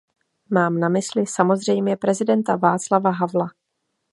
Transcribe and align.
Mám 0.49 0.79
na 0.79 0.89
mysli 0.89 1.27
samozřejmě 1.27 1.97
prezidenta 1.97 2.55
Václava 2.55 3.09
Havla. 3.11 3.47